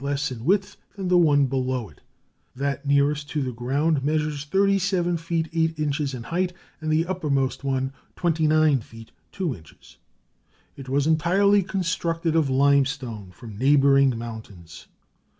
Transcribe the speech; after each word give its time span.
less 0.03 0.31
in 0.31 0.43
width 0.43 0.77
than 0.95 1.09
the 1.09 1.17
one 1.19 1.45
below 1.45 1.87
it; 1.87 2.01
that 2.55 2.87
nearest 2.87 3.29
to 3.29 3.43
the 3.43 3.51
ground 3.51 4.03
measures 4.03 4.45
37 4.45 5.15
ft. 5.15 5.47
8 5.53 5.77
in. 5.77 6.17
in 6.17 6.23
height, 6.23 6.51
and 6.81 6.91
the 6.91 7.05
uppermost 7.05 7.63
one 7.63 7.93
29 8.15 8.79
ft. 8.79 9.09
2 9.31 9.53
in. 9.53 9.63
It 10.75 10.89
was 10.89 11.05
entirely 11.05 11.61
constructed 11.61 12.35
of 12.35 12.49
limestone 12.49 13.29
from 13.29 13.59
neighboring 13.59 14.17
mountains. 14.17 14.87